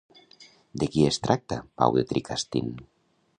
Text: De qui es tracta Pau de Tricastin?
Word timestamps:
De 0.83 0.87
qui 0.95 1.05
es 1.09 1.19
tracta 1.27 1.59
Pau 1.83 1.99
de 2.01 2.05
Tricastin? 2.13 2.73